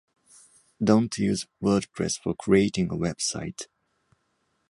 Don't 0.83 1.15
use 1.19 1.45
Wordpress 1.61 2.19
for 2.21 2.33
creating 2.33 2.89
a 2.89 2.95
website. 2.95 3.67